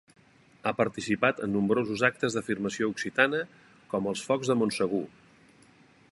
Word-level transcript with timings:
Ha 0.69 0.71
participat 0.77 1.41
en 1.47 1.51
nombrosos 1.57 2.03
actes 2.07 2.37
d'afirmació 2.37 2.89
occitana 2.93 3.41
com 3.93 4.09
els 4.13 4.23
Focs 4.31 4.53
de 4.53 4.57
Montsegur. 4.63 5.03